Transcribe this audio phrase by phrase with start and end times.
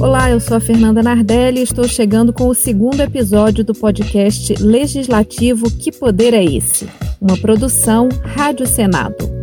[0.00, 4.54] Olá, eu sou a Fernanda Nardelli e estou chegando com o segundo episódio do podcast
[4.62, 6.88] Legislativo Que Poder é Esse?
[7.20, 9.36] Uma produção Rádio Senado.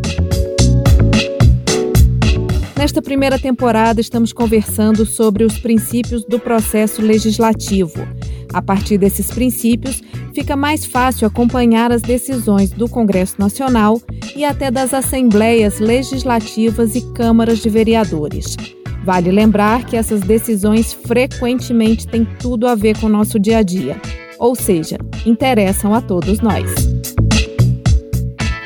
[2.77, 8.05] Nesta primeira temporada, estamos conversando sobre os princípios do processo legislativo.
[8.53, 10.01] A partir desses princípios,
[10.33, 13.99] fica mais fácil acompanhar as decisões do Congresso Nacional
[14.35, 18.55] e até das assembleias legislativas e câmaras de vereadores.
[19.03, 23.63] Vale lembrar que essas decisões frequentemente têm tudo a ver com o nosso dia a
[23.63, 23.99] dia,
[24.39, 26.71] ou seja, interessam a todos nós.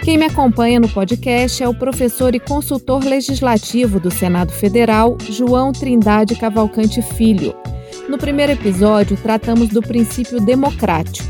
[0.04, 5.73] Quem me acompanha no podcast é o professor e consultor legislativo do Senado Federal, João
[5.73, 7.54] Trindade Cavalcante Filho.
[8.07, 11.27] No primeiro episódio, tratamos do princípio democrático.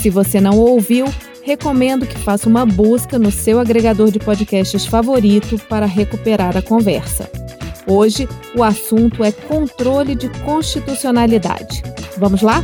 [0.00, 1.06] Se você não ouviu,
[1.42, 7.28] recomendo que faça uma busca no seu agregador de podcasts favorito para recuperar a conversa.
[7.84, 11.82] Hoje, o assunto é controle de constitucionalidade.
[12.16, 12.62] Vamos lá?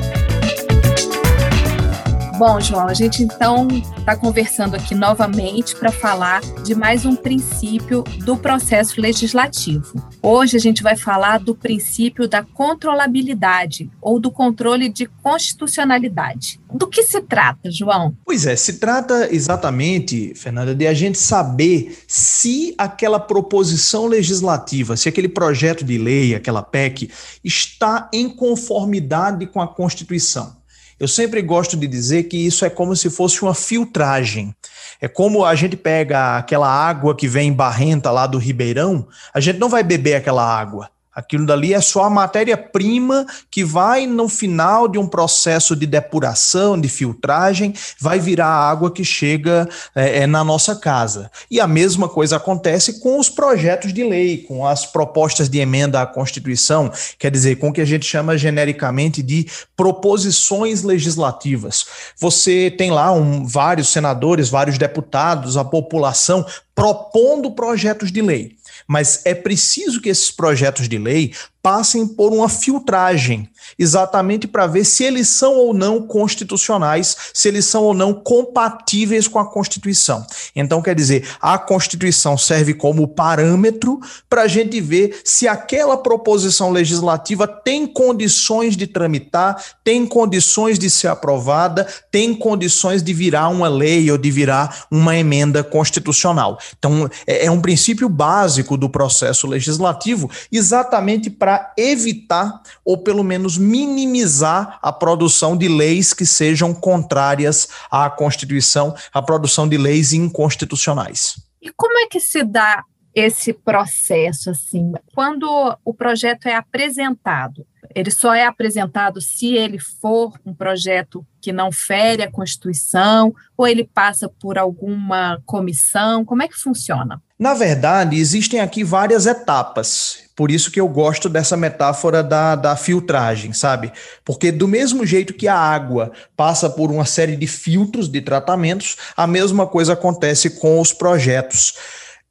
[2.39, 8.03] Bom, João, a gente então está conversando aqui novamente para falar de mais um princípio
[8.27, 10.07] do processo legislativo.
[10.23, 16.61] Hoje a gente vai falar do princípio da controlabilidade ou do controle de constitucionalidade.
[16.71, 18.15] Do que se trata, João?
[18.23, 25.09] Pois é, se trata exatamente, Fernanda, de a gente saber se aquela proposição legislativa, se
[25.09, 27.11] aquele projeto de lei, aquela PEC,
[27.43, 30.55] está em conformidade com a Constituição.
[30.99, 34.55] Eu sempre gosto de dizer que isso é como se fosse uma filtragem.
[34.99, 39.59] É como a gente pega aquela água que vem barrenta lá do Ribeirão, a gente
[39.59, 40.91] não vai beber aquela água.
[41.17, 46.79] Aquilo dali é só a matéria-prima que vai, no final de um processo de depuração,
[46.79, 51.31] de filtragem, vai virar a água que chega é, é, na nossa casa.
[51.51, 56.03] E a mesma coisa acontece com os projetos de lei, com as propostas de emenda
[56.03, 61.87] à Constituição, quer dizer, com o que a gente chama genericamente de proposições legislativas.
[62.21, 66.45] Você tem lá um, vários senadores, vários deputados, a população
[66.77, 68.55] propondo projetos de lei.
[68.87, 71.35] Mas é preciso que esses projetos de lei
[71.67, 77.65] passem por uma filtragem, exatamente para ver se eles são ou não constitucionais, se eles
[77.65, 80.25] são ou não compatíveis com a Constituição.
[80.55, 83.99] Então, quer dizer, a Constituição serve como parâmetro
[84.31, 90.89] para a gente ver se aquela proposição legislativa tem condições de tramitar, tem condições de
[90.89, 96.61] ser aprovada, tem condições de virar uma lei ou de virar uma emenda constitucional.
[96.79, 103.57] Então, é, é um princípio básico do processo legislativo, exatamente para evitar ou pelo menos
[103.59, 111.41] minimizar a produção de leis que sejam contrárias à Constituição, a produção de leis inconstitucionais.
[111.61, 112.83] E como é que se dá
[113.15, 114.93] esse processo assim?
[115.15, 121.51] Quando o projeto é apresentado, ele só é apresentado se ele for um projeto que
[121.51, 126.23] não fere a Constituição ou ele passa por alguma comissão?
[126.23, 127.23] Como é que funciona?
[127.39, 130.25] Na verdade, existem aqui várias etapas.
[130.37, 133.91] Por isso que eu gosto dessa metáfora da, da filtragem, sabe?
[134.23, 138.99] Porque do mesmo jeito que a água passa por uma série de filtros de tratamentos,
[139.17, 141.73] a mesma coisa acontece com os projetos.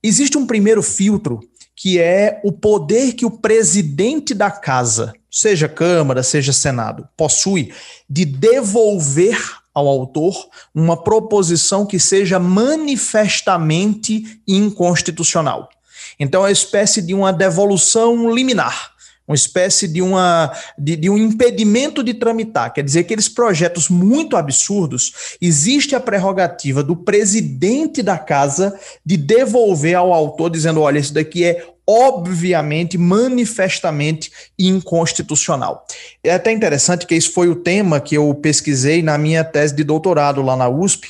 [0.03, 1.39] Existe um primeiro filtro
[1.75, 7.73] que é o poder que o presidente da casa, seja Câmara, seja Senado, possui
[8.09, 9.37] de devolver
[9.73, 10.33] ao autor
[10.73, 15.69] uma proposição que seja manifestamente inconstitucional.
[16.17, 18.94] Então, é uma espécie de uma devolução liminar
[19.27, 22.71] uma espécie de, uma, de, de, um impedimento de tramitar.
[22.73, 29.95] Quer dizer, aqueles projetos muito absurdos, existe a prerrogativa do presidente da casa de devolver
[29.95, 35.85] ao autor, dizendo: olha, isso daqui é obviamente, manifestamente inconstitucional.
[36.23, 39.83] É até interessante que esse foi o tema que eu pesquisei na minha tese de
[39.83, 41.09] doutorado lá na USP,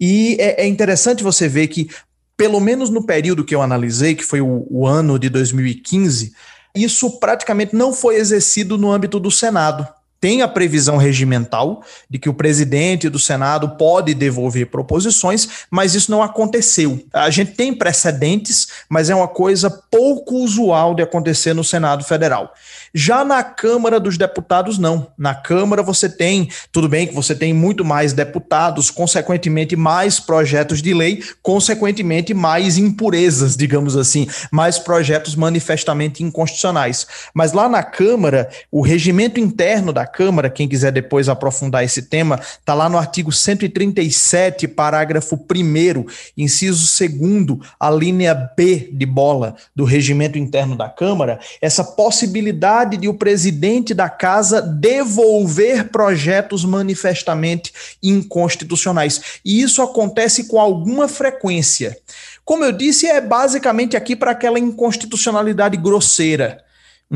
[0.00, 1.88] e é, é interessante você ver que,
[2.36, 6.32] pelo menos no período que eu analisei, que foi o, o ano de 2015,
[6.74, 9.86] isso praticamente não foi exercido no âmbito do Senado.
[10.24, 16.10] Tem a previsão regimental de que o presidente do Senado pode devolver proposições, mas isso
[16.10, 16.98] não aconteceu.
[17.12, 22.54] A gente tem precedentes, mas é uma coisa pouco usual de acontecer no Senado Federal.
[22.94, 25.08] Já na Câmara dos Deputados, não.
[25.18, 30.80] Na Câmara você tem, tudo bem que você tem muito mais deputados, consequentemente mais projetos
[30.80, 37.06] de lei, consequentemente mais impurezas, digamos assim, mais projetos manifestamente inconstitucionais.
[37.34, 42.40] Mas lá na Câmara, o regimento interno da Câmara, quem quiser depois aprofundar esse tema,
[42.40, 46.04] está lá no artigo 137, parágrafo 1,
[46.36, 53.08] inciso 2, a linha B de bola do regimento interno da Câmara, essa possibilidade de
[53.08, 57.72] o presidente da casa devolver projetos manifestamente
[58.02, 59.40] inconstitucionais.
[59.44, 61.98] E isso acontece com alguma frequência.
[62.44, 66.63] Como eu disse, é basicamente aqui para aquela inconstitucionalidade grosseira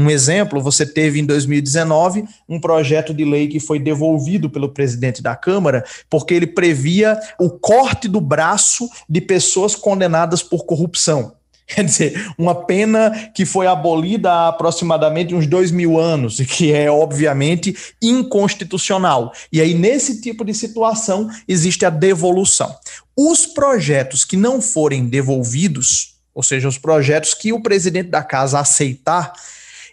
[0.01, 5.21] um exemplo, você teve em 2019 um projeto de lei que foi devolvido pelo presidente
[5.21, 11.33] da Câmara, porque ele previa o corte do braço de pessoas condenadas por corrupção.
[11.67, 16.73] Quer dizer, uma pena que foi abolida há aproximadamente uns dois mil anos e que
[16.73, 19.33] é, obviamente, inconstitucional.
[19.53, 22.73] E aí, nesse tipo de situação, existe a devolução.
[23.17, 28.61] Os projetos que não forem devolvidos, ou seja, os projetos que o presidente da casa
[28.61, 29.33] aceitar,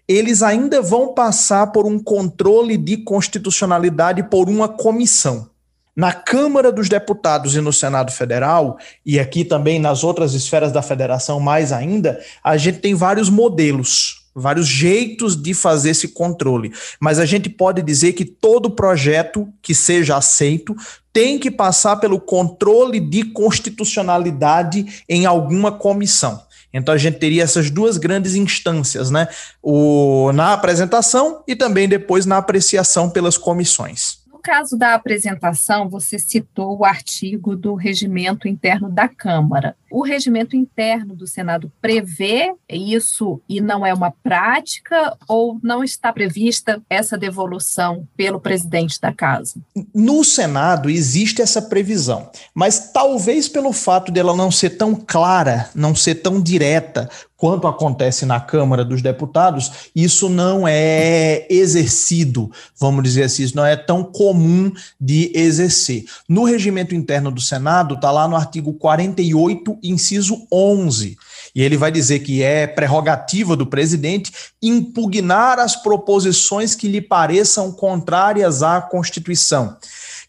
[0.08, 5.50] eles ainda vão passar por um controle de constitucionalidade por uma comissão.
[5.96, 10.82] Na Câmara dos Deputados e no Senado Federal, e aqui também nas outras esferas da
[10.82, 16.74] federação mais ainda, a gente tem vários modelos, vários jeitos de fazer esse controle.
[17.00, 20.76] Mas a gente pode dizer que todo projeto que seja aceito
[21.14, 26.45] tem que passar pelo controle de constitucionalidade em alguma comissão.
[26.76, 29.28] Então a gente teria essas duas grandes instâncias, né?
[29.64, 36.78] O, na apresentação e também depois na apreciação pelas comissões caso da apresentação, você citou
[36.78, 39.76] o artigo do regimento interno da Câmara.
[39.96, 46.12] O regimento interno do Senado prevê isso e não é uma prática ou não está
[46.12, 49.56] prevista essa devolução pelo presidente da casa?
[49.94, 55.96] No Senado existe essa previsão, mas talvez pelo fato dela não ser tão clara, não
[55.96, 63.24] ser tão direta, quanto acontece na Câmara dos Deputados, isso não é exercido, vamos dizer
[63.24, 66.06] assim, isso não é tão comum de exercer.
[66.28, 71.18] No regimento interno do Senado, está lá no artigo 48, inciso 11,
[71.54, 77.72] e ele vai dizer que é prerrogativa do presidente impugnar as proposições que lhe pareçam
[77.72, 79.78] contrárias à Constituição.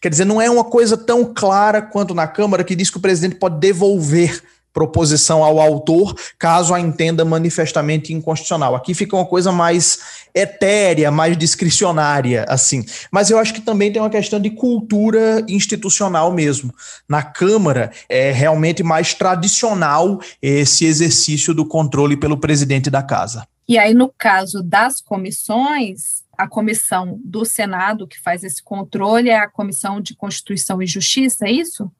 [0.01, 3.01] Quer dizer, não é uma coisa tão clara quanto na Câmara que diz que o
[3.01, 4.41] presidente pode devolver
[4.77, 8.75] proposição ao autor, caso a entenda manifestamente inconstitucional.
[8.75, 12.85] Aqui fica uma coisa mais etérea, mais discricionária, assim.
[13.11, 16.71] Mas eu acho que também tem uma questão de cultura institucional mesmo.
[17.09, 23.47] Na Câmara é realmente mais tradicional esse exercício do controle pelo presidente da casa.
[23.67, 29.39] E aí, no caso das comissões, a comissão do Senado que faz esse controle é
[29.39, 31.91] a Comissão de Constituição e Justiça, é isso?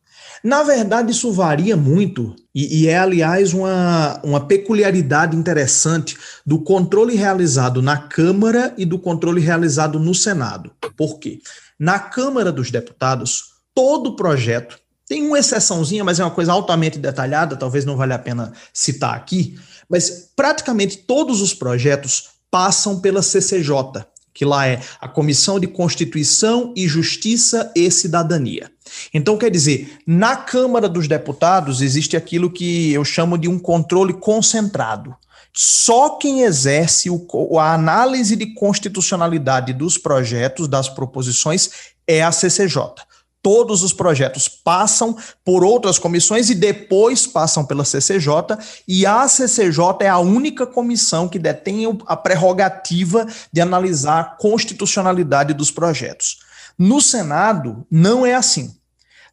[0.43, 7.15] Na verdade, isso varia muito, e, e, é, aliás, uma, uma peculiaridade interessante do controle
[7.15, 10.71] realizado na Câmara e do controle realizado no Senado.
[10.95, 11.39] Por quê?
[11.79, 17.55] Na Câmara dos Deputados, todo projeto, tem uma exceçãozinha, mas é uma coisa altamente detalhada,
[17.55, 19.57] talvez não valha a pena citar aqui,
[19.89, 24.05] mas praticamente todos os projetos passam pela CCJ,
[24.37, 28.69] que lá é a Comissão de Constituição e Justiça e Cidadania.
[29.11, 34.13] Então, quer dizer, na Câmara dos Deputados existe aquilo que eu chamo de um controle
[34.13, 35.15] concentrado.
[35.51, 41.71] Só quem exerce o, a análise de constitucionalidade dos projetos, das proposições,
[42.05, 43.06] é a CCJ
[43.47, 45.15] todos os projetos passam
[45.45, 51.29] por outras comissões e depois passam pela CCJ, e a CCJ é a única comissão
[51.29, 56.39] que detém a prerrogativa de analisar a constitucionalidade dos projetos.
[56.77, 58.75] No Senado, não é assim.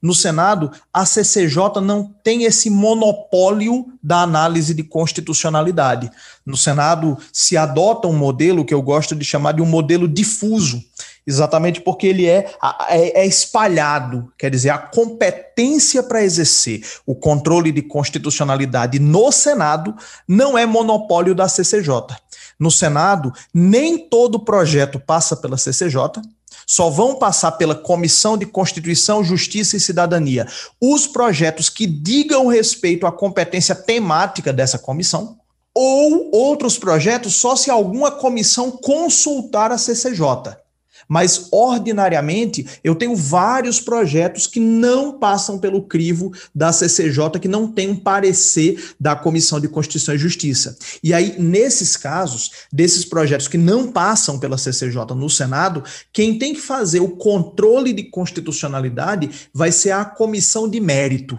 [0.01, 6.09] No Senado, a CCJ não tem esse monopólio da análise de constitucionalidade.
[6.47, 10.81] No Senado, se adota um modelo que eu gosto de chamar de um modelo difuso
[11.27, 12.51] exatamente porque ele é,
[12.89, 19.95] é, é espalhado, quer dizer, a competência para exercer o controle de constitucionalidade no Senado
[20.29, 22.17] não é monopólio da CCJ.
[22.59, 26.23] No Senado, nem todo projeto passa pela CCJ,
[26.67, 30.47] só vão passar pela Comissão de Constituição, Justiça e Cidadania
[30.81, 35.37] os projetos que digam respeito à competência temática dessa comissão,
[35.75, 40.64] ou outros projetos só se alguma comissão consultar a CCJ.
[41.09, 47.69] Mas, ordinariamente, eu tenho vários projetos que não passam pelo crivo da CCJ, que não
[47.69, 50.77] tem um parecer da Comissão de Constituição e Justiça.
[51.03, 55.83] E aí, nesses casos, desses projetos que não passam pela CCJ no Senado,
[56.13, 61.39] quem tem que fazer o controle de constitucionalidade vai ser a Comissão de Mérito.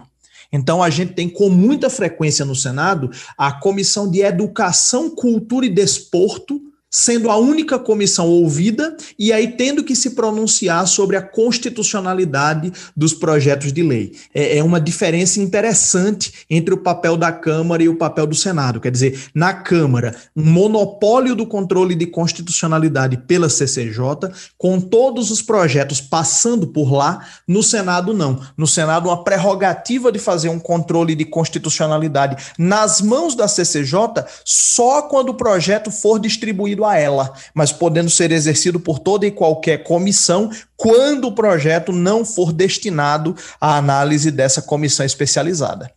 [0.52, 5.70] Então, a gente tem com muita frequência no Senado a Comissão de Educação, Cultura e
[5.70, 12.72] Desporto sendo a única comissão ouvida e aí tendo que se pronunciar sobre a constitucionalidade
[12.96, 14.12] dos projetos de lei.
[14.34, 18.80] É, é, uma diferença interessante entre o papel da Câmara e o papel do Senado.
[18.80, 25.42] Quer dizer, na Câmara, um monopólio do controle de constitucionalidade pela CCJ, com todos os
[25.42, 28.40] projetos passando por lá, no Senado não.
[28.56, 35.02] No Senado, uma prerrogativa de fazer um controle de constitucionalidade nas mãos da CCJ só
[35.02, 39.82] quando o projeto for distribuído a ela, mas podendo ser exercido por toda e qualquer
[39.82, 45.90] comissão quando o projeto não for destinado à análise dessa comissão especializada.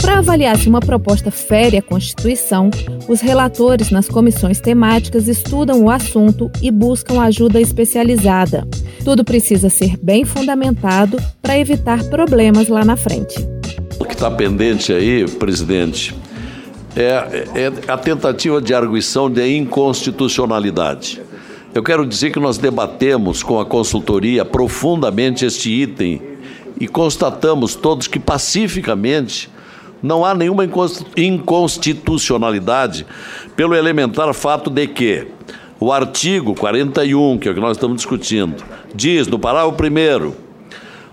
[0.00, 2.70] Para avaliar se uma proposta fere a Constituição,
[3.08, 8.66] os relatores nas comissões temáticas estudam o assunto e buscam ajuda especializada.
[9.04, 13.34] Tudo precisa ser bem fundamentado para evitar problemas lá na frente.
[13.98, 16.14] O que está pendente aí, presidente,
[16.96, 21.22] é, é a tentativa de arguição de inconstitucionalidade.
[21.72, 26.20] Eu quero dizer que nós debatemos com a consultoria profundamente este item
[26.80, 29.48] e constatamos todos que pacificamente
[30.02, 30.68] não há nenhuma
[31.16, 33.06] inconstitucionalidade
[33.54, 35.28] pelo elementar fato de que
[35.78, 38.62] o artigo 41, que é o que nós estamos discutindo,
[38.94, 40.34] diz no parágrafo primeiro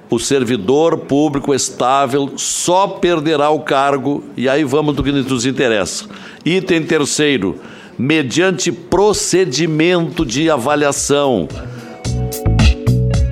[0.09, 6.05] o servidor público estável só perderá o cargo, e aí vamos do que nos interessa.
[6.45, 7.59] Item terceiro,
[7.97, 11.47] mediante procedimento de avaliação.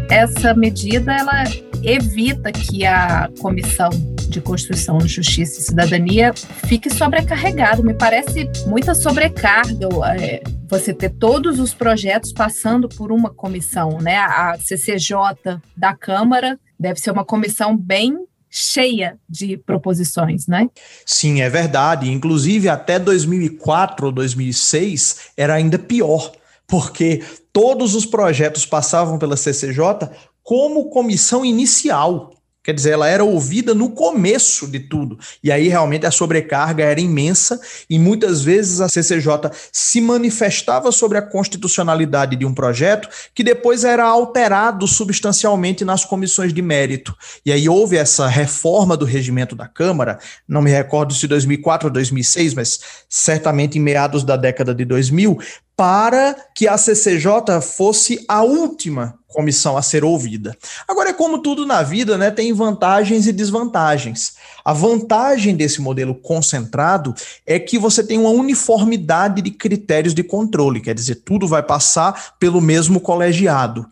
[0.10, 1.44] Essa medida ela
[1.84, 3.90] evita que a comissão
[4.28, 6.34] de Constituição, Justiça e Cidadania
[6.68, 7.84] fique sobrecarregado.
[7.84, 9.88] Me parece muita sobrecarga
[10.20, 14.18] é, você ter todos os projetos passando por uma comissão, né?
[14.18, 18.18] A CCJ da Câmara deve ser uma comissão bem
[18.50, 20.70] cheia de proposições, né?
[21.06, 22.10] Sim, é verdade.
[22.10, 26.32] Inclusive, até 2004 ou 2006 era ainda pior,
[26.66, 30.10] porque todos os projetos passavam pela CCJ
[30.42, 32.35] como comissão inicial.
[32.66, 35.20] Quer dizer, ela era ouvida no começo de tudo.
[35.44, 41.20] E aí realmente a sobrecarga era imensa e muitas vezes a CCJ se manifestava sobre
[41.20, 47.16] a constitucionalidade de um projeto que depois era alterado substancialmente nas comissões de mérito.
[47.46, 50.18] E aí houve essa reforma do regimento da Câmara,
[50.48, 55.38] não me recordo se 2004 ou 2006, mas certamente em meados da década de 2000,
[55.76, 60.56] para que a CCJ fosse a última comissão a ser ouvida.
[60.88, 64.36] Agora, é como tudo na vida, né, tem vantagens e desvantagens.
[64.64, 67.14] A vantagem desse modelo concentrado
[67.46, 72.36] é que você tem uma uniformidade de critérios de controle, quer dizer, tudo vai passar
[72.40, 73.86] pelo mesmo colegiado.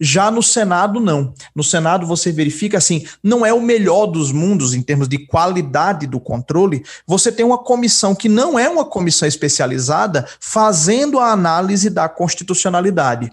[0.00, 1.34] Já no Senado, não.
[1.54, 6.06] No Senado, você verifica assim: não é o melhor dos mundos em termos de qualidade
[6.06, 6.82] do controle.
[7.06, 13.30] Você tem uma comissão que não é uma comissão especializada fazendo a análise da constitucionalidade.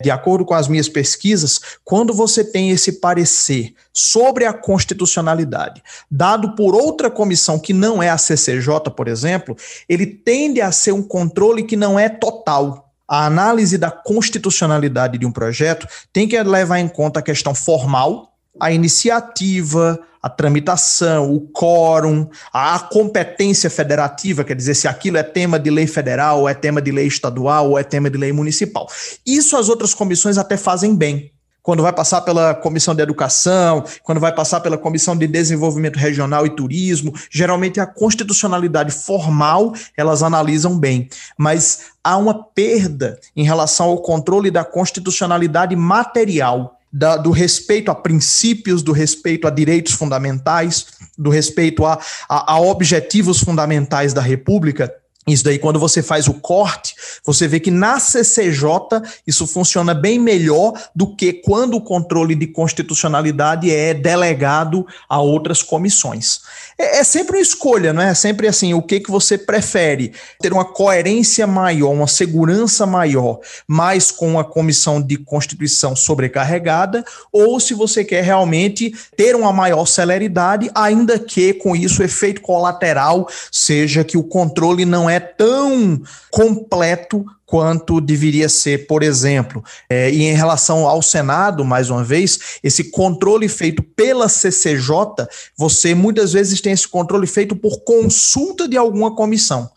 [0.00, 6.54] De acordo com as minhas pesquisas, quando você tem esse parecer sobre a constitucionalidade, dado
[6.54, 9.56] por outra comissão que não é a CCJ, por exemplo,
[9.88, 15.24] ele tende a ser um controle que não é total a análise da constitucionalidade de
[15.24, 21.40] um projeto tem que levar em conta a questão formal, a iniciativa, a tramitação, o
[21.40, 26.54] quórum, a competência federativa, quer dizer, se aquilo é tema de lei federal, ou é
[26.54, 28.88] tema de lei estadual, ou é tema de lei municipal.
[29.24, 31.32] Isso as outras comissões até fazem bem
[31.68, 36.46] quando vai passar pela Comissão de Educação, quando vai passar pela Comissão de Desenvolvimento Regional
[36.46, 43.88] e Turismo, geralmente a constitucionalidade formal elas analisam bem, mas há uma perda em relação
[43.90, 46.74] ao controle da constitucionalidade material.
[46.90, 50.86] Da, do respeito a princípios, do respeito a direitos fundamentais,
[51.18, 54.90] do respeito a, a, a objetivos fundamentais da República,
[55.32, 56.94] isso daí, quando você faz o corte,
[57.24, 62.46] você vê que na CCJ isso funciona bem melhor do que quando o controle de
[62.46, 66.40] constitucionalidade é delegado a outras comissões.
[66.78, 68.10] É, é sempre uma escolha, não é?
[68.10, 70.12] É sempre assim, o que, que você prefere?
[70.40, 77.60] Ter uma coerência maior, uma segurança maior, mais com a comissão de constituição sobrecarregada, ou
[77.60, 83.28] se você quer realmente ter uma maior celeridade, ainda que com isso o efeito colateral
[83.50, 89.64] seja que o controle não é tão completo quanto deveria ser, por exemplo.
[89.88, 95.94] É, e em relação ao Senado, mais uma vez, esse controle feito pela CCJ, você
[95.94, 99.70] muitas vezes tem esse controle feito por consulta de alguma comissão.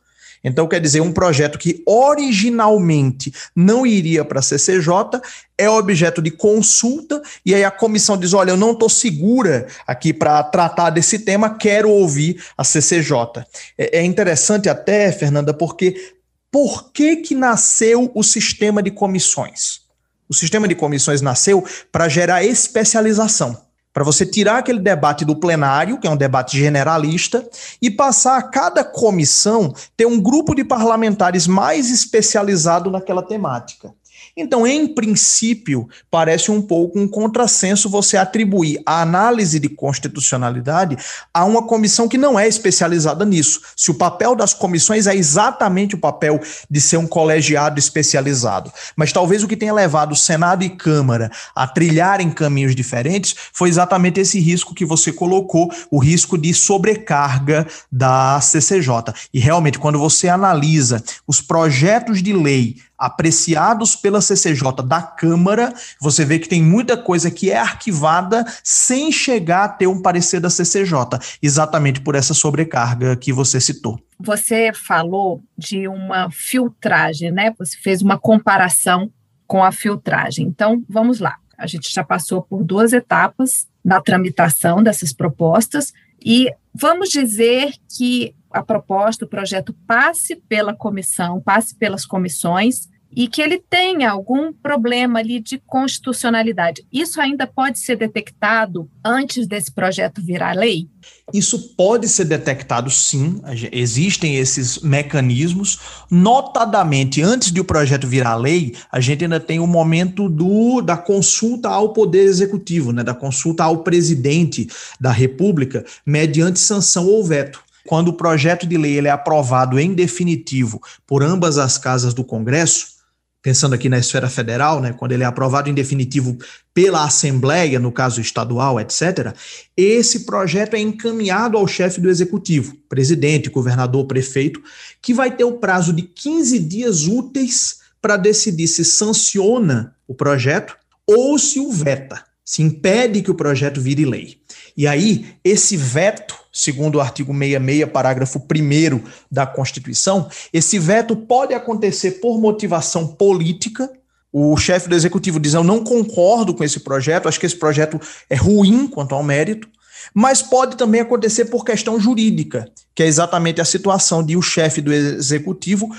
[0.43, 5.21] Então, quer dizer, um projeto que originalmente não iria para a CCJ
[5.57, 10.11] é objeto de consulta, e aí a comissão diz: olha, eu não estou segura aqui
[10.11, 13.45] para tratar desse tema, quero ouvir a CCJ.
[13.77, 16.13] É, é interessante até, Fernanda, porque
[16.51, 19.81] por que, que nasceu o sistema de comissões?
[20.27, 25.99] O sistema de comissões nasceu para gerar especialização para você tirar aquele debate do plenário,
[25.99, 27.47] que é um debate generalista,
[27.81, 33.93] e passar a cada comissão ter um grupo de parlamentares mais especializado naquela temática.
[34.41, 40.97] Então, em princípio, parece um pouco um contrassenso você atribuir a análise de constitucionalidade
[41.31, 43.61] a uma comissão que não é especializada nisso.
[43.75, 48.71] Se o papel das comissões é exatamente o papel de ser um colegiado especializado.
[48.95, 54.19] Mas talvez o que tenha levado Senado e Câmara a trilharem caminhos diferentes foi exatamente
[54.19, 59.13] esse risco que você colocou, o risco de sobrecarga da CCJ.
[59.31, 66.23] E realmente, quando você analisa os projetos de lei apreciados pela CCJ da Câmara, você
[66.23, 70.51] vê que tem muita coisa que é arquivada sem chegar a ter um parecer da
[70.51, 73.99] CCJ, exatamente por essa sobrecarga que você citou.
[74.19, 77.51] Você falou de uma filtragem, né?
[77.57, 79.11] Você fez uma comparação
[79.47, 80.45] com a filtragem.
[80.45, 81.37] Então, vamos lá.
[81.57, 85.91] A gente já passou por duas etapas na tramitação dessas propostas
[86.23, 93.27] e vamos dizer que a proposta, o projeto passe pela comissão, passe pelas comissões e
[93.27, 96.85] que ele tenha algum problema ali de constitucionalidade.
[96.91, 100.87] Isso ainda pode ser detectado antes desse projeto virar lei?
[101.33, 103.41] Isso pode ser detectado sim,
[103.71, 105.79] existem esses mecanismos.
[106.09, 110.97] Notadamente, antes de o projeto virar lei, a gente ainda tem o momento do, da
[110.97, 114.67] consulta ao Poder Executivo, né, da consulta ao presidente
[114.99, 117.61] da República, mediante sanção ou veto.
[117.87, 122.23] Quando o projeto de lei ele é aprovado em definitivo por ambas as casas do
[122.23, 123.00] Congresso,
[123.41, 126.37] pensando aqui na esfera federal, né, quando ele é aprovado em definitivo
[126.73, 129.33] pela Assembleia, no caso estadual, etc.,
[129.75, 134.61] esse projeto é encaminhado ao chefe do executivo, presidente, governador, prefeito,
[135.01, 140.75] que vai ter o prazo de 15 dias úteis para decidir se sanciona o projeto
[141.05, 144.37] ou se o veta, se impede que o projeto vire lei.
[144.75, 151.53] E aí, esse veto segundo o artigo 66, parágrafo 1 da Constituição, esse veto pode
[151.53, 153.89] acontecer por motivação política.
[154.33, 157.97] O chefe do executivo diz: Eu não concordo com esse projeto, acho que esse projeto
[158.29, 159.69] é ruim quanto ao mérito.
[160.13, 164.81] Mas pode também acontecer por questão jurídica, que é exatamente a situação de o chefe
[164.81, 165.89] do executivo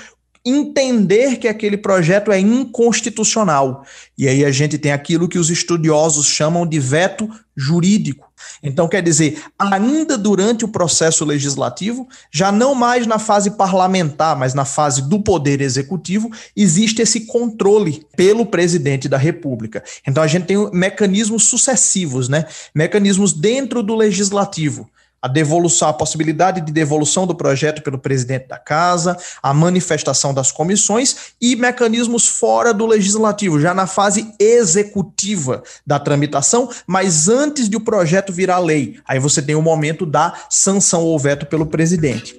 [0.45, 3.85] entender que aquele projeto é inconstitucional.
[4.17, 8.31] E aí a gente tem aquilo que os estudiosos chamam de veto jurídico.
[8.61, 14.53] Então, quer dizer, ainda durante o processo legislativo, já não mais na fase parlamentar, mas
[14.53, 19.81] na fase do poder executivo, existe esse controle pelo presidente da República.
[20.05, 22.45] Então, a gente tem mecanismos sucessivos, né?
[22.75, 24.89] Mecanismos dentro do legislativo
[25.23, 30.51] a devolução, a possibilidade de devolução do projeto pelo presidente da casa, a manifestação das
[30.51, 37.77] comissões e mecanismos fora do legislativo, já na fase executiva da tramitação, mas antes de
[37.77, 38.99] o projeto virar lei.
[39.07, 42.35] Aí você tem o momento da sanção ou veto pelo presidente.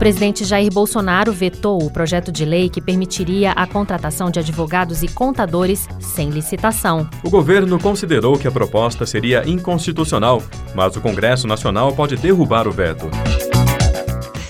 [0.00, 5.02] O presidente Jair Bolsonaro vetou o projeto de lei que permitiria a contratação de advogados
[5.02, 7.06] e contadores sem licitação.
[7.22, 10.42] O governo considerou que a proposta seria inconstitucional,
[10.74, 13.10] mas o Congresso Nacional pode derrubar o veto.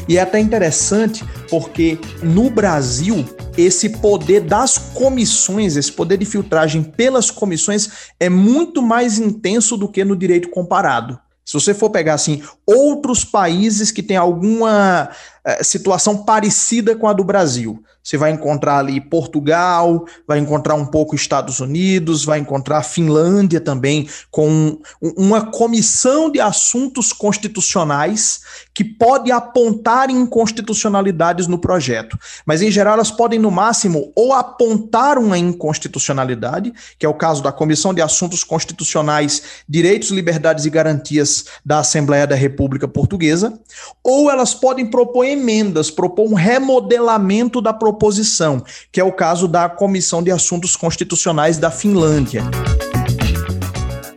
[0.08, 3.24] E é até interessante porque no Brasil
[3.58, 9.88] esse poder das comissões, esse poder de filtragem pelas comissões é muito mais intenso do
[9.88, 11.18] que no direito comparado.
[11.50, 15.10] Se você for pegar assim outros países que têm alguma
[15.44, 17.82] é, situação parecida com a do Brasil.
[18.02, 24.08] Você vai encontrar ali Portugal, vai encontrar um pouco Estados Unidos, vai encontrar Finlândia também,
[24.30, 28.40] com uma comissão de assuntos constitucionais
[28.72, 32.18] que pode apontar inconstitucionalidades no projeto.
[32.46, 37.42] Mas, em geral, elas podem, no máximo, ou apontar uma inconstitucionalidade, que é o caso
[37.42, 43.60] da Comissão de Assuntos Constitucionais, Direitos, Liberdades e Garantias da Assembleia da República Portuguesa,
[44.02, 49.68] ou elas podem propor emendas, propor um remodelamento da proposição, que é o caso da
[49.68, 52.42] Comissão de Assuntos Constitucionais da Finlândia.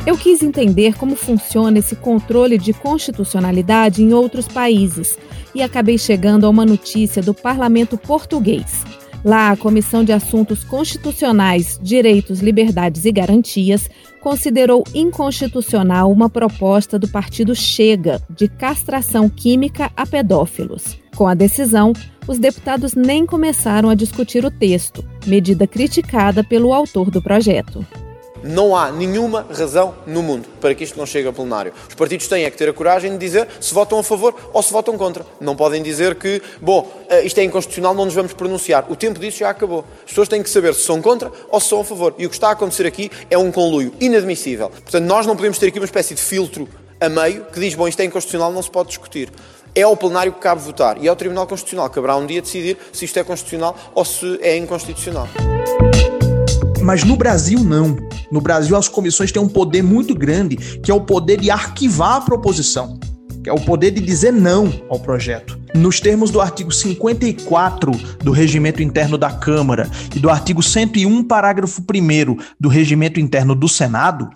[0.05, 5.17] Eu quis entender como funciona esse controle de constitucionalidade em outros países
[5.55, 8.83] e acabei chegando a uma notícia do parlamento português.
[9.23, 17.07] Lá, a Comissão de Assuntos Constitucionais, Direitos, Liberdades e Garantias considerou inconstitucional uma proposta do
[17.07, 21.02] partido Chega de castração química a pedófilos.
[21.15, 21.93] Com a decisão,
[22.27, 27.85] os deputados nem começaram a discutir o texto, medida criticada pelo autor do projeto.
[28.43, 31.71] Não há nenhuma razão no mundo para que isto não chegue a plenário.
[31.87, 34.61] Os partidos têm é que ter a coragem de dizer se votam a favor ou
[34.63, 35.23] se votam contra.
[35.39, 38.91] Não podem dizer que, bom, eh, isto é inconstitucional, não nos vamos pronunciar.
[38.91, 39.85] O tempo disso já acabou.
[40.03, 42.15] As pessoas têm que saber se são contra ou se são a favor.
[42.17, 44.69] E o que está a acontecer aqui é um conluio inadmissível.
[44.69, 46.67] Portanto, nós não podemos ter aqui uma espécie de filtro
[46.99, 49.29] a meio que diz, bom, isto é inconstitucional, não se pode discutir.
[49.75, 52.41] É ao plenário que cabe votar e é ao Tribunal Constitucional que caberá um dia
[52.41, 55.27] decidir se isto é constitucional ou se é inconstitucional.
[56.79, 57.97] Mas no Brasil, não.
[58.31, 62.17] No Brasil, as comissões têm um poder muito grande, que é o poder de arquivar
[62.17, 62.99] a proposição,
[63.43, 65.59] que é o poder de dizer não ao projeto.
[65.73, 71.81] Nos termos do artigo 54 do Regimento Interno da Câmara e do artigo 101, parágrafo
[71.81, 74.29] 1 do Regimento Interno do Senado,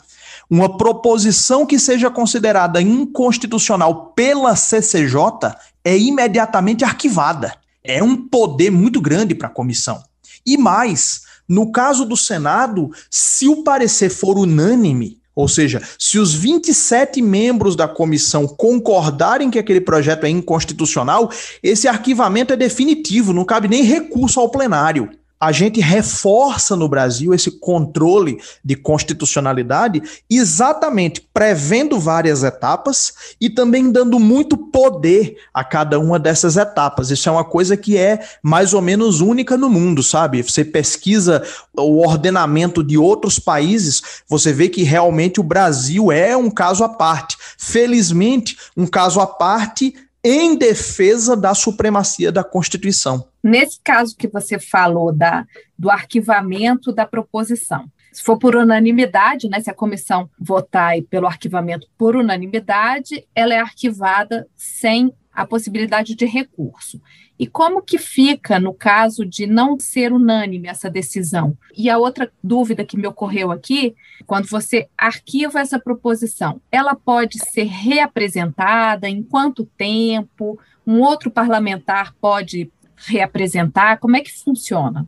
[0.49, 7.53] uma proposição que seja considerada inconstitucional pela CCJ é imediatamente arquivada.
[7.83, 10.01] É um poder muito grande para a comissão.
[10.45, 16.33] E mais, no caso do Senado, se o parecer for unânime, ou seja, se os
[16.33, 21.29] 27 membros da comissão concordarem que aquele projeto é inconstitucional,
[21.61, 27.33] esse arquivamento é definitivo, não cabe nem recurso ao plenário a gente reforça no Brasil
[27.33, 35.99] esse controle de constitucionalidade exatamente prevendo várias etapas e também dando muito poder a cada
[35.99, 37.11] uma dessas etapas.
[37.11, 40.41] Isso é uma coisa que é mais ou menos única no mundo, sabe?
[40.41, 41.43] Você pesquisa
[41.75, 46.89] o ordenamento de outros países, você vê que realmente o Brasil é um caso à
[46.89, 47.37] parte.
[47.57, 53.27] Felizmente, um caso à parte em defesa da supremacia da Constituição.
[53.43, 55.45] Nesse caso que você falou da,
[55.77, 61.87] do arquivamento da proposição, se for por unanimidade, né, se a comissão votar pelo arquivamento
[61.97, 66.99] por unanimidade, ela é arquivada sem a possibilidade de recurso.
[67.37, 71.55] E como que fica no caso de não ser unânime essa decisão?
[71.77, 73.93] E a outra dúvida que me ocorreu aqui,
[74.25, 80.59] quando você arquiva essa proposição, ela pode ser reapresentada em quanto tempo?
[80.87, 83.99] Um outro parlamentar pode reapresentar?
[83.99, 85.07] Como é que funciona?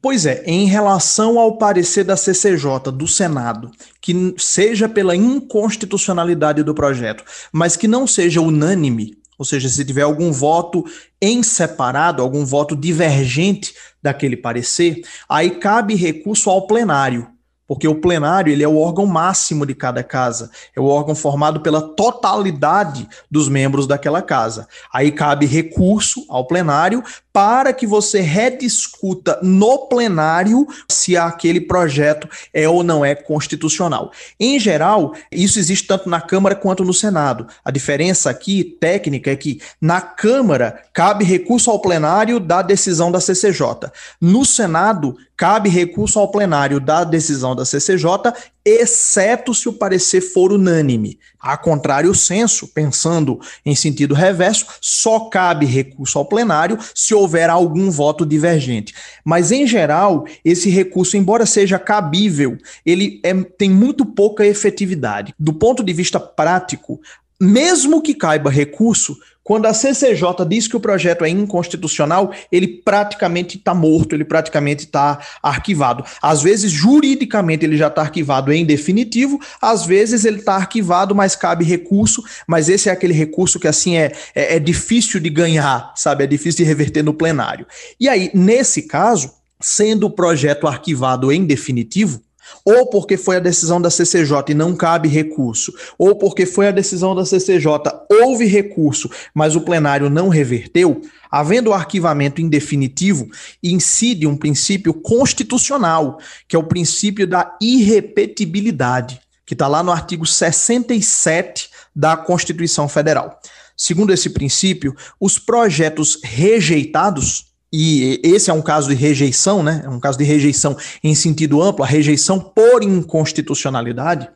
[0.00, 6.72] Pois é, em relação ao parecer da CCJ, do Senado, que seja pela inconstitucionalidade do
[6.72, 10.84] projeto, mas que não seja unânime, ou seja, se tiver algum voto
[11.20, 17.28] em separado, algum voto divergente daquele parecer, aí cabe recurso ao plenário,
[17.66, 21.60] porque o plenário ele é o órgão máximo de cada casa, é o órgão formado
[21.60, 24.68] pela totalidade dos membros daquela casa.
[24.92, 27.02] Aí cabe recurso ao plenário
[27.36, 34.10] para que você rediscuta no plenário se aquele projeto é ou não é constitucional.
[34.40, 37.46] Em geral, isso existe tanto na Câmara quanto no Senado.
[37.62, 43.20] A diferença aqui técnica é que na Câmara cabe recurso ao plenário da decisão da
[43.20, 43.90] CCJ.
[44.18, 48.32] No Senado, cabe recurso ao plenário da decisão da CCJ
[48.64, 51.20] exceto se o parecer for unânime.
[51.38, 57.90] A contrário senso, pensando em sentido reverso, só cabe recurso ao plenário se houver algum
[57.90, 58.92] voto divergente.
[59.24, 65.32] Mas, em geral, esse recurso, embora seja cabível, ele é, tem muito pouca efetividade.
[65.38, 67.00] Do ponto de vista prático,
[67.40, 73.56] mesmo que caiba recurso, quando a CCJ diz que o projeto é inconstitucional, ele praticamente
[73.56, 76.04] está morto, ele praticamente está arquivado.
[76.20, 81.36] Às vezes, juridicamente, ele já está arquivado em definitivo, às vezes ele está arquivado, mas
[81.36, 85.92] cabe recurso, mas esse é aquele recurso que assim é, é, é difícil de ganhar,
[85.94, 86.24] sabe?
[86.24, 87.68] É difícil de reverter no plenário.
[88.00, 89.30] E aí, nesse caso,
[89.60, 92.20] sendo o projeto arquivado em definitivo,
[92.64, 96.72] ou porque foi a decisão da CCJ e não cabe recurso, ou porque foi a
[96.72, 97.68] decisão da CCJ,
[98.10, 103.28] houve recurso, mas o plenário não reverteu, havendo o arquivamento indefinitivo,
[103.62, 110.26] incide um princípio constitucional, que é o princípio da irrepetibilidade, que está lá no artigo
[110.26, 113.40] 67 da Constituição Federal.
[113.76, 117.46] Segundo esse princípio, os projetos rejeitados
[117.78, 119.82] e esse é um caso de rejeição, né?
[119.84, 124.30] É um caso de rejeição em sentido amplo, a rejeição por inconstitucionalidade.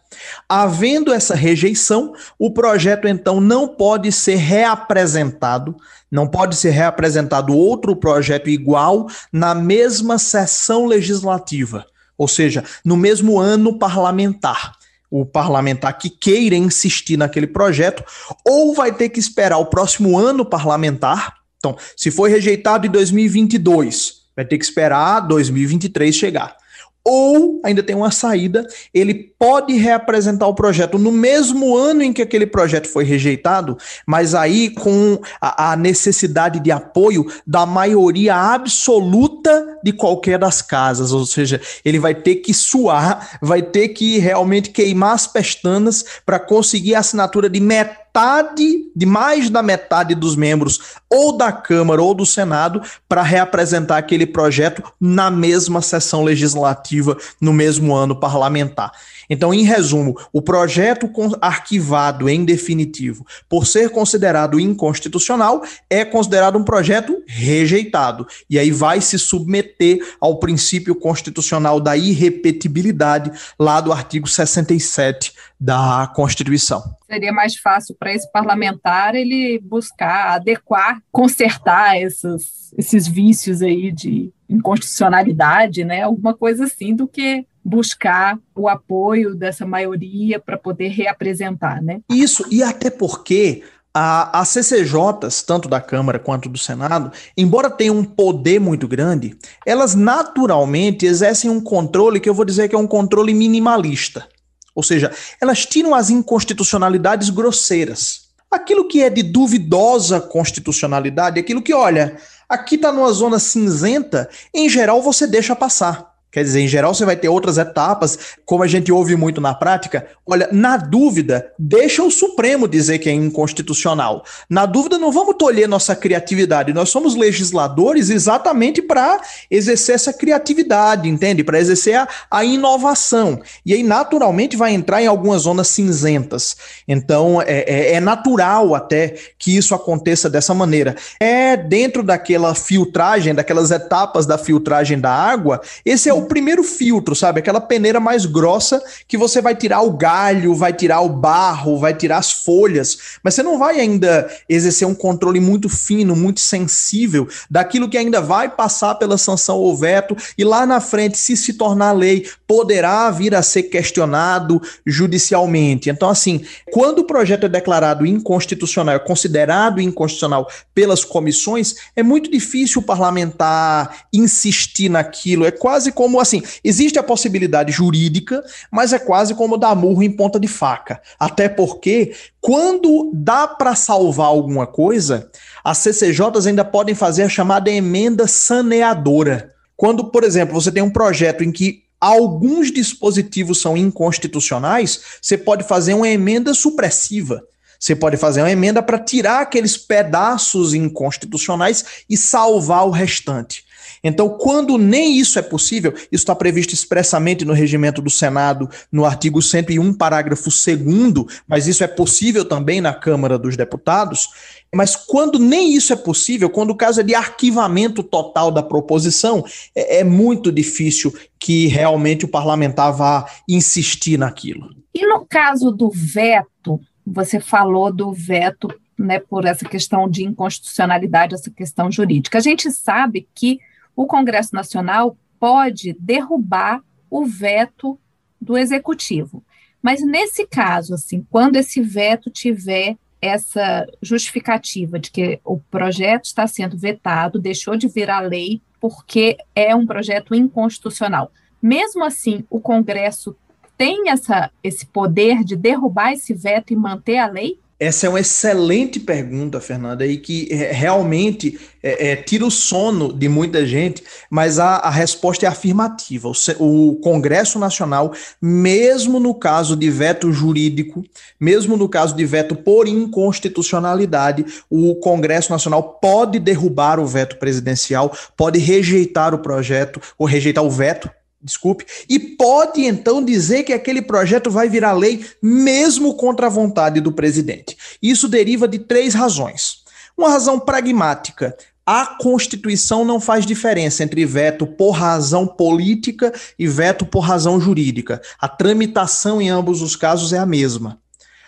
[0.46, 5.74] Havendo essa rejeição, o projeto então não pode ser reapresentado,
[6.10, 11.86] não pode ser reapresentado outro projeto igual na mesma sessão legislativa,
[12.18, 14.72] ou seja, no mesmo ano parlamentar
[15.10, 18.04] o parlamentar que queira insistir naquele projeto,
[18.46, 24.22] ou vai ter que esperar o próximo ano parlamentar então, se foi rejeitado em 2022,
[24.34, 26.56] vai ter que esperar 2023 chegar.
[27.04, 32.22] ou ainda tem uma saída, ele pode reapresentar o projeto no mesmo ano em que
[32.22, 39.78] aquele projeto foi rejeitado, mas aí com a, a necessidade de apoio da maioria absoluta
[39.82, 44.70] de qualquer das casas, ou seja, ele vai ter que suar, vai ter que realmente
[44.70, 50.34] queimar as pestanas para conseguir a assinatura de metade metade, de mais da metade dos
[50.34, 57.16] membros, ou da Câmara ou do Senado, para reapresentar aquele projeto na mesma sessão legislativa,
[57.40, 58.92] no mesmo ano parlamentar.
[59.30, 61.08] Então, em resumo, o projeto
[61.40, 68.26] arquivado em definitivo, por ser considerado inconstitucional, é considerado um projeto rejeitado.
[68.50, 76.10] E aí vai se submeter ao princípio constitucional da irrepetibilidade, lá do artigo 67 da
[76.14, 76.82] Constituição.
[77.06, 84.32] Seria mais fácil para esse parlamentar ele buscar adequar, consertar esses, esses vícios aí de
[84.48, 86.02] inconstitucionalidade, né?
[86.02, 92.00] Alguma coisa assim, do que buscar o apoio dessa maioria para poder reapresentar, né?
[92.08, 98.04] Isso, e até porque as CCJs, tanto da Câmara quanto do Senado, embora tenham um
[98.04, 102.86] poder muito grande, elas naturalmente exercem um controle que eu vou dizer que é um
[102.86, 104.28] controle minimalista.
[104.74, 108.30] Ou seja, elas tiram as inconstitucionalidades grosseiras.
[108.48, 112.16] Aquilo que é de duvidosa constitucionalidade, aquilo que, olha,
[112.48, 116.09] aqui está numa zona cinzenta, em geral você deixa passar.
[116.30, 119.52] Quer dizer, em geral você vai ter outras etapas, como a gente ouve muito na
[119.52, 120.06] prática.
[120.24, 124.24] Olha, na dúvida, deixa o Supremo dizer que é inconstitucional.
[124.48, 126.72] Na dúvida, não vamos tolher nossa criatividade.
[126.72, 131.42] Nós somos legisladores exatamente para exercer essa criatividade, entende?
[131.42, 133.40] Para exercer a, a, inovação.
[133.66, 136.56] E aí, naturalmente, vai entrar em algumas zonas cinzentas.
[136.86, 140.94] Então, é, é, é natural até que isso aconteça dessa maneira.
[141.18, 147.14] É dentro daquela filtragem, daquelas etapas da filtragem da água, esse é o primeiro filtro,
[147.14, 147.40] sabe?
[147.40, 151.94] Aquela peneira mais grossa que você vai tirar o galho, vai tirar o barro, vai
[151.94, 157.28] tirar as folhas, mas você não vai ainda exercer um controle muito fino, muito sensível
[157.50, 161.54] daquilo que ainda vai passar pela sanção ou veto e lá na frente, se se
[161.54, 165.90] tornar lei, poderá vir a ser questionado judicialmente.
[165.90, 172.30] Então, assim, quando o projeto é declarado inconstitucional, é considerado inconstitucional pelas comissões, é muito
[172.30, 175.44] difícil o parlamentar insistir naquilo.
[175.44, 180.02] É quase como como assim, existe a possibilidade jurídica, mas é quase como dar murro
[180.02, 181.00] em ponta de faca.
[181.18, 185.30] Até porque, quando dá para salvar alguma coisa,
[185.62, 189.54] as CCJs ainda podem fazer a chamada emenda saneadora.
[189.76, 195.62] Quando, por exemplo, você tem um projeto em que alguns dispositivos são inconstitucionais, você pode
[195.62, 197.40] fazer uma emenda supressiva.
[197.78, 203.64] Você pode fazer uma emenda para tirar aqueles pedaços inconstitucionais e salvar o restante.
[204.02, 209.04] Então, quando nem isso é possível, isso está previsto expressamente no regimento do Senado, no
[209.04, 214.28] artigo 101, parágrafo 2, mas isso é possível também na Câmara dos Deputados.
[214.74, 219.44] Mas quando nem isso é possível, quando o caso é de arquivamento total da proposição,
[219.74, 224.70] é, é muito difícil que realmente o parlamentar vá insistir naquilo.
[224.94, 231.34] E no caso do veto, você falou do veto né, por essa questão de inconstitucionalidade,
[231.34, 232.38] essa questão jurídica.
[232.38, 233.58] A gente sabe que
[233.94, 237.98] o Congresso Nacional pode derrubar o veto
[238.40, 239.42] do executivo.
[239.82, 246.46] Mas nesse caso, assim, quando esse veto tiver essa justificativa de que o projeto está
[246.46, 251.30] sendo vetado, deixou de virar lei porque é um projeto inconstitucional.
[251.60, 253.36] Mesmo assim, o Congresso
[253.76, 257.58] tem essa, esse poder de derrubar esse veto e manter a lei?
[257.80, 263.10] Essa é uma excelente pergunta, Fernanda, e que é, realmente é, é, tira o sono
[263.10, 266.28] de muita gente, mas a, a resposta é afirmativa.
[266.28, 271.02] O, o, Congresso Nacional, mesmo no caso de veto jurídico,
[271.40, 278.14] mesmo no caso de veto por inconstitucionalidade, o Congresso Nacional pode derrubar o veto presidencial,
[278.36, 281.10] pode rejeitar o projeto, ou rejeitar o veto,
[281.42, 287.00] desculpe, e pode então dizer que aquele projeto vai virar lei mesmo contra a vontade
[287.00, 287.76] do presidente.
[288.02, 289.80] Isso deriva de três razões.
[290.16, 291.56] Uma razão pragmática.
[291.86, 298.20] A Constituição não faz diferença entre veto por razão política e veto por razão jurídica.
[298.38, 301.00] A tramitação em ambos os casos é a mesma.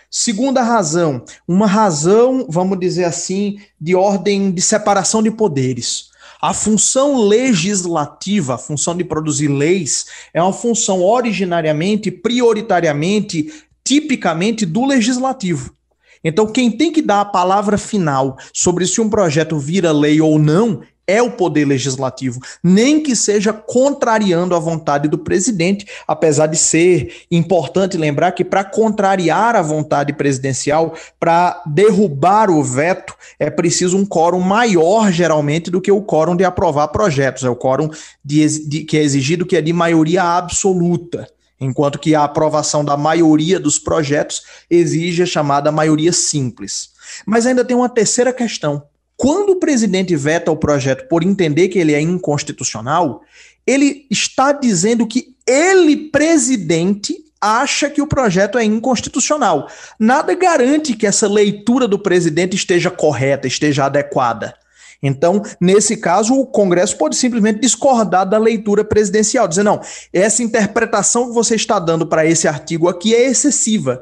[0.09, 6.11] Segunda razão, uma razão, vamos dizer assim, de ordem de separação de poderes.
[6.43, 13.49] A função legislativa, a função de produzir leis, é uma função originariamente, prioritariamente,
[13.81, 15.73] tipicamente do legislativo.
[16.21, 20.37] Então, quem tem que dar a palavra final sobre se um projeto vira lei ou
[20.37, 26.57] não é o poder legislativo, nem que seja contrariando a vontade do presidente, apesar de
[26.57, 33.97] ser importante lembrar que para contrariar a vontade presidencial, para derrubar o veto, é preciso
[33.97, 37.43] um quórum maior, geralmente, do que o quórum de aprovar projetos.
[37.43, 37.89] É o quórum
[38.23, 41.27] de, de, que é exigido, que é de maioria absoluta
[41.59, 46.89] enquanto que a aprovação da maioria dos projetos exige a chamada maioria simples.
[47.25, 48.83] Mas ainda tem uma terceira questão.
[49.15, 53.21] Quando o presidente veta o projeto por entender que ele é inconstitucional,
[53.65, 59.67] ele está dizendo que ele, presidente, acha que o projeto é inconstitucional.
[59.99, 64.53] Nada garante que essa leitura do presidente esteja correta, esteja adequada.
[65.01, 69.81] Então, nesse caso, o Congresso pode simplesmente discordar da leitura presidencial, dizer, não,
[70.13, 73.99] essa interpretação que você está dando para esse artigo aqui é excessiva.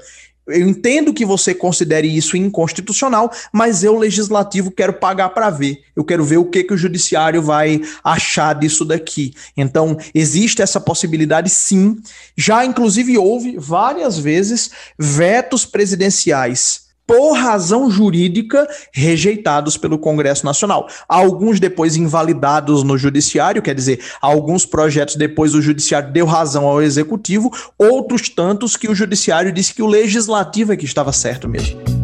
[0.52, 5.82] Eu entendo que você considere isso inconstitucional, mas eu, legislativo, quero pagar para ver.
[5.96, 9.34] Eu quero ver o que, que o judiciário vai achar disso daqui.
[9.56, 11.98] Então, existe essa possibilidade, sim.
[12.36, 20.88] Já, inclusive, houve várias vezes vetos presidenciais por razão jurídica, rejeitados pelo Congresso Nacional.
[21.10, 26.82] Alguns depois invalidados no Judiciário, quer dizer, alguns projetos depois o Judiciário deu razão ao
[26.82, 32.01] Executivo, outros tantos que o Judiciário disse que o Legislativo é que estava certo mesmo.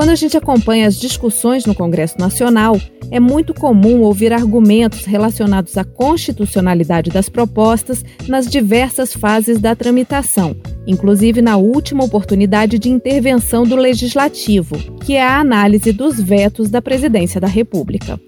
[0.00, 5.76] Quando a gente acompanha as discussões no Congresso Nacional, é muito comum ouvir argumentos relacionados
[5.76, 13.64] à constitucionalidade das propostas nas diversas fases da tramitação, inclusive na última oportunidade de intervenção
[13.64, 18.18] do Legislativo, que é a análise dos vetos da Presidência da República.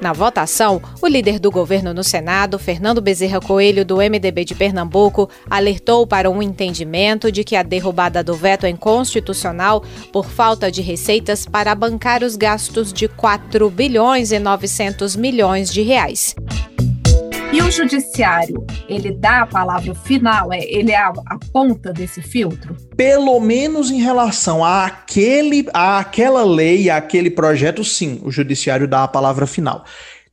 [0.00, 5.30] Na votação, o líder do governo no Senado, Fernando Bezerra Coelho, do MDB de Pernambuco,
[5.48, 10.82] alertou para um entendimento de que a derrubada do veto é inconstitucional por falta de
[10.82, 16.34] receitas para bancar os gastos de 4 bilhões e 900 milhões de reais.
[17.54, 22.20] E o judiciário, ele dá a palavra final, é, ele é a, a ponta desse
[22.20, 22.76] filtro?
[22.96, 28.88] Pelo menos em relação a aquele, a aquela lei, a aquele projeto, sim, o judiciário
[28.88, 29.84] dá a palavra final.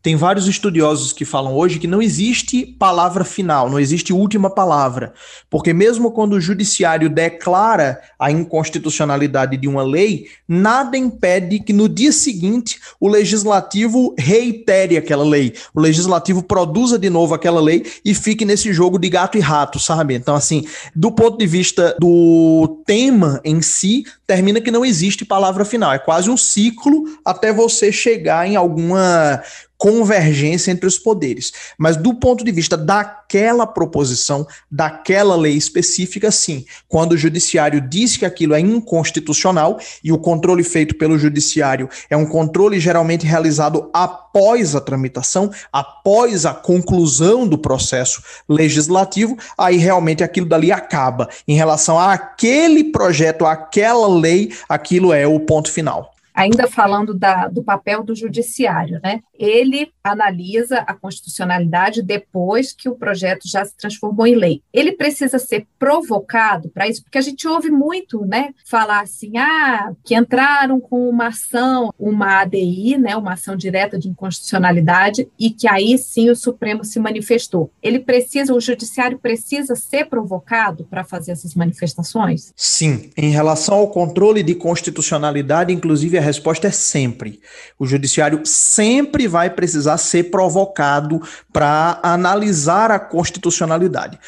[0.01, 5.13] Tem vários estudiosos que falam hoje que não existe palavra final, não existe última palavra,
[5.49, 11.87] porque mesmo quando o judiciário declara a inconstitucionalidade de uma lei, nada impede que no
[11.87, 18.15] dia seguinte o legislativo reitere aquela lei, o legislativo produza de novo aquela lei e
[18.15, 20.15] fique nesse jogo de gato e rato, sabe?
[20.15, 25.63] Então, assim, do ponto de vista do tema em si, termina que não existe palavra
[25.63, 29.43] final, é quase um ciclo até você chegar em alguma
[29.81, 31.51] convergência entre os poderes.
[31.75, 36.63] Mas do ponto de vista daquela proposição, daquela lei específica, sim.
[36.87, 42.15] Quando o judiciário diz que aquilo é inconstitucional e o controle feito pelo judiciário é
[42.15, 50.23] um controle geralmente realizado após a tramitação, após a conclusão do processo legislativo, aí realmente
[50.23, 51.27] aquilo dali acaba.
[51.47, 57.63] Em relação àquele projeto, àquela lei, aquilo é o ponto final ainda falando da, do
[57.63, 59.21] papel do judiciário, né?
[59.37, 64.61] Ele analisa a constitucionalidade depois que o projeto já se transformou em lei.
[64.73, 69.93] Ele precisa ser provocado para isso, porque a gente ouve muito, né, falar assim, ah,
[70.03, 75.67] que entraram com uma ação, uma ADI, né, uma ação direta de inconstitucionalidade, e que
[75.67, 77.71] aí sim o Supremo se manifestou.
[77.81, 82.53] Ele precisa, o judiciário precisa ser provocado para fazer essas manifestações?
[82.55, 87.39] Sim, em relação ao controle de constitucionalidade, inclusive a resposta é sempre.
[87.77, 94.19] O judiciário sempre vai precisar ser provocado para analisar a constitucionalidade.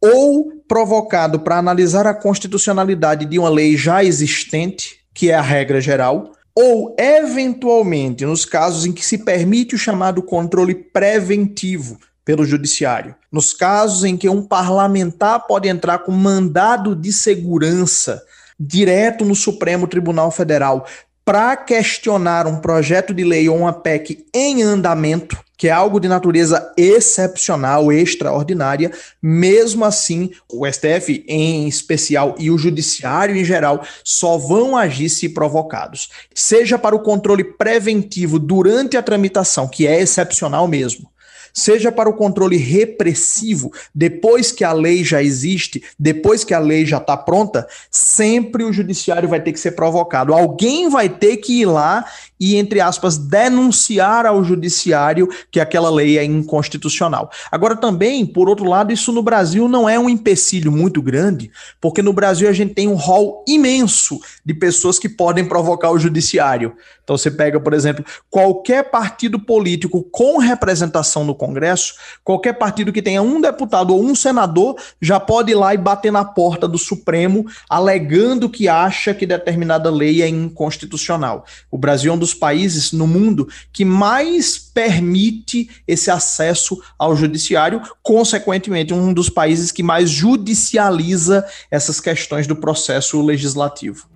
[0.00, 5.80] Ou provocado para analisar a constitucionalidade de uma lei já existente, que é a regra
[5.80, 13.14] geral, ou, eventualmente, nos casos em que se permite o chamado controle preventivo pelo judiciário,
[13.30, 18.22] nos casos em que um parlamentar pode entrar com mandado de segurança
[18.58, 20.86] direto no Supremo Tribunal Federal
[21.26, 26.06] para questionar um projeto de lei ou uma PEC em andamento, que é algo de
[26.06, 34.38] natureza excepcional, extraordinária, mesmo assim, o STF em especial e o judiciário em geral só
[34.38, 36.10] vão agir se provocados.
[36.32, 41.10] Seja para o controle preventivo durante a tramitação, que é excepcional mesmo,
[41.56, 46.84] seja para o controle repressivo, depois que a lei já existe, depois que a lei
[46.84, 50.34] já está pronta, sempre o judiciário vai ter que ser provocado.
[50.34, 52.04] Alguém vai ter que ir lá
[52.38, 57.30] e, entre aspas, denunciar ao judiciário que aquela lei é inconstitucional.
[57.50, 61.50] Agora, também, por outro lado, isso no Brasil não é um empecilho muito grande,
[61.80, 65.98] porque no Brasil a gente tem um rol imenso de pessoas que podem provocar o
[65.98, 66.74] judiciário.
[67.02, 71.94] Então, você pega, por exemplo, qualquer partido político com representação no Congresso,
[72.24, 76.10] qualquer partido que tenha um deputado ou um senador já pode ir lá e bater
[76.10, 81.44] na porta do Supremo alegando que acha que determinada lei é inconstitucional.
[81.70, 87.80] O Brasil é um dos países no mundo que mais permite esse acesso ao judiciário,
[88.02, 94.08] consequentemente, um dos países que mais judicializa essas questões do processo legislativo.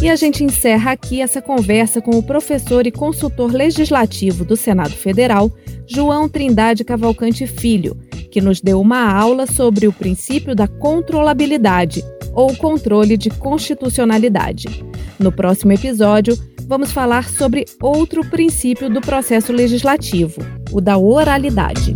[0.00, 4.94] E a gente encerra aqui essa conversa com o professor e consultor legislativo do Senado
[4.94, 5.50] Federal,
[5.86, 7.96] João Trindade Cavalcante Filho,
[8.32, 12.02] que nos deu uma aula sobre o princípio da controlabilidade
[12.32, 14.82] ou controle de constitucionalidade.
[15.18, 20.40] No próximo episódio, vamos falar sobre outro princípio do processo legislativo,
[20.72, 21.94] o da oralidade.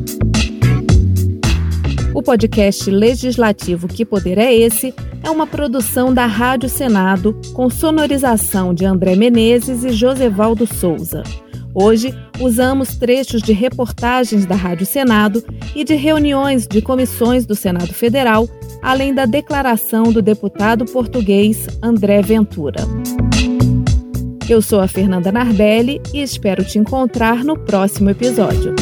[2.15, 8.75] O podcast legislativo Que Poder é Esse é uma produção da Rádio Senado com sonorização
[8.75, 11.23] de André Menezes e Josevaldo Souza.
[11.79, 17.93] Hoje, usamos trechos de reportagens da Rádio Senado e de reuniões de comissões do Senado
[17.93, 18.49] Federal,
[18.81, 22.81] além da declaração do deputado português André Ventura.
[24.49, 28.75] Eu sou a Fernanda Nardelli e espero te encontrar no próximo episódio.